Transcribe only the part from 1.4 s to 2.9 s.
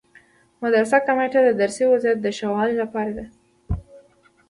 د درسي وضعیت د ښه والي